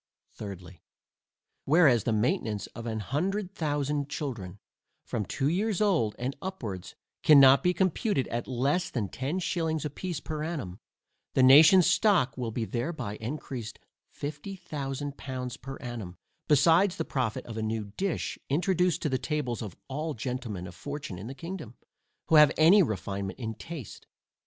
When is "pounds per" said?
15.17-15.75